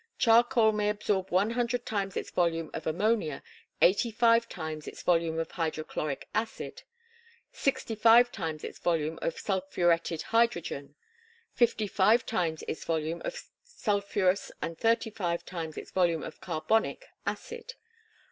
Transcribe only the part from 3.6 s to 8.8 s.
eighty five times its volume of hydrochloric acid, sixty five times its